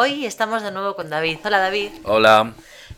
[0.00, 1.38] Hoy estamos de nuevo con David.
[1.44, 2.52] Hola David, Hola.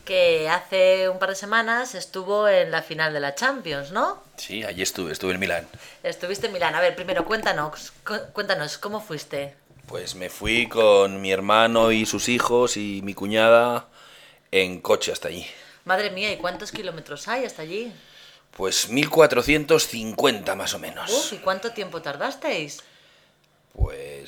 [0.05, 4.21] que hace un par de semanas estuvo en la final de la Champions, ¿no?
[4.37, 5.67] Sí, allí estuve, estuve en Milán.
[6.03, 6.75] Estuviste en Milán.
[6.75, 9.55] A ver, primero cuéntanos, cu- cuéntanos, ¿cómo fuiste?
[9.87, 13.87] Pues me fui con mi hermano y sus hijos y mi cuñada
[14.51, 15.47] en coche hasta allí.
[15.85, 17.91] Madre mía, ¿y cuántos kilómetros hay hasta allí?
[18.55, 21.09] Pues 1450 más o menos.
[21.09, 22.83] Uf, ¿y cuánto tiempo tardasteis?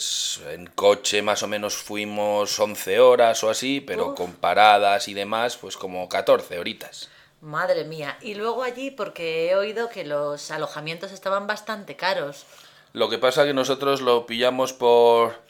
[0.03, 4.17] Pues en coche más o menos fuimos 11 horas o así, pero Uf.
[4.17, 7.09] con paradas y demás, pues como 14 horitas.
[7.39, 8.17] Madre mía.
[8.21, 12.45] Y luego allí, porque he oído que los alojamientos estaban bastante caros.
[12.91, 15.41] Lo que pasa que nosotros lo pillamos por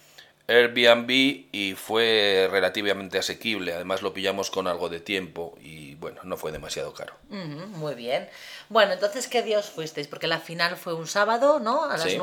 [0.47, 1.09] Airbnb
[1.51, 3.73] y fue relativamente asequible.
[3.73, 7.15] Además lo pillamos con algo de tiempo y bueno, no fue demasiado caro.
[7.29, 8.29] Muy bien.
[8.69, 10.07] Bueno, entonces, ¿qué día os fuisteis?
[10.07, 11.85] Porque la final fue un sábado, ¿no?
[11.85, 12.17] A las Sí.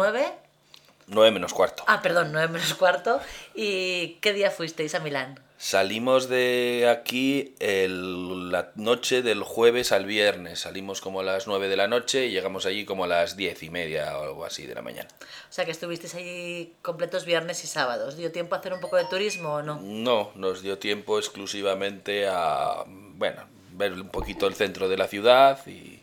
[1.11, 1.31] Nueve.
[1.31, 1.85] 9 menos cuarto.
[1.87, 3.21] Ah, perdón, nueve menos cuarto.
[3.55, 5.39] ¿Y qué día fuisteis a Milán?
[5.59, 10.61] Salimos de aquí el- la noche del jueves al viernes.
[10.61, 13.63] Salimos como a las 9 de la noche y llegamos allí como a las diez
[13.63, 15.09] y media o algo así de la mañana.
[15.21, 18.17] O sea, que estuvisteis allí completos viernes y sábados.
[18.17, 19.79] ¿Dio tiempo a hacer un poco de turismo o no?
[19.83, 25.59] No, nos dio tiempo exclusivamente a, bueno, ver un poquito el centro de la ciudad
[25.67, 26.00] y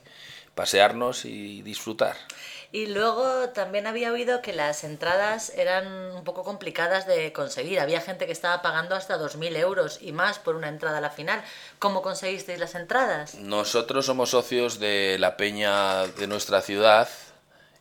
[0.58, 2.18] pasearnos y disfrutar.
[2.74, 7.80] Y luego también había oído que las entradas eran un poco complicadas de conseguir.
[7.80, 11.10] Había gente que estaba pagando hasta 2.000 euros y más por una entrada a la
[11.10, 11.42] final.
[11.80, 13.36] ¿Cómo conseguisteis las entradas?
[13.36, 17.08] Nosotros somos socios de la peña de nuestra ciudad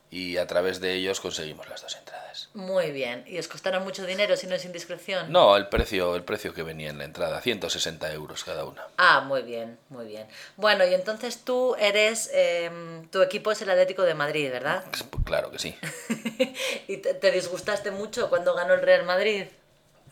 [0.09, 2.26] y a través de ellos conseguimos las dos entradas.
[2.57, 3.23] Muy bien.
[3.27, 5.31] ¿Y os costaron mucho dinero si no es indiscreción?
[5.31, 8.83] No, el precio, el precio que venía en la entrada, 160 euros cada una.
[8.97, 10.27] Ah, muy bien, muy bien.
[10.57, 14.84] Bueno, y entonces tú eres, em, tu equipo es el Atlético de Madrid, ¿verdad?
[15.25, 15.77] Claro que sí.
[16.89, 19.45] ¿Y te, te disgustaste mucho cuando ganó el Real Madrid?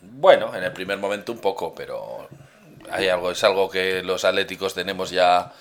[0.01, 2.29] Bueno, en el primer momento un poco, pero
[2.91, 5.51] hay algo, es algo que los atléticos tenemos ya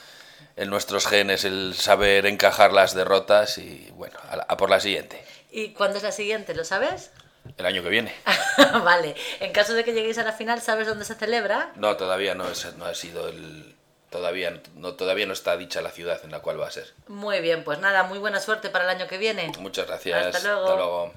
[0.57, 4.81] en nuestros genes, el saber encajar las derrotas y bueno, a, la- a por la
[4.81, 5.24] siguiente,
[5.57, 6.53] ¿Y cuándo es la siguiente?
[6.53, 7.13] ¿Lo sabes?
[7.57, 8.13] el año que viene.
[8.85, 9.15] vale.
[9.39, 11.71] En caso de que lleguéis a la final, ¿sabes dónde se celebra?
[11.77, 13.77] No, todavía no, es, no ha sido el...
[14.11, 16.93] Todavía no, todavía no está dicha la ciudad en la cual va a ser.
[17.07, 19.53] Muy bien, pues nada, muy buena suerte para el año que viene.
[19.61, 20.35] Muchas gracias.
[20.35, 20.65] Hasta luego.
[20.65, 21.15] Hasta luego.